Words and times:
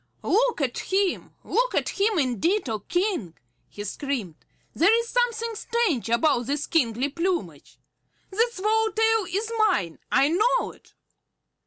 "Look 0.23 0.61
at 0.61 0.79
him, 0.89 1.35
look 1.43 1.75
at 1.75 1.89
him 1.89 2.17
indeed, 2.17 2.67
O 2.67 2.79
King!" 2.79 3.37
he 3.69 3.83
screamed. 3.83 4.33
"There 4.73 4.91
is 4.99 5.09
something 5.09 5.53
strange 5.53 6.09
about 6.09 6.47
his 6.47 6.65
kingly 6.65 7.07
plumage. 7.09 7.77
That 8.31 8.49
swallow 8.51 8.89
tail 8.93 9.27
is 9.31 9.51
mine, 9.59 9.99
I 10.11 10.29
know 10.29 10.71
it!" 10.71 10.95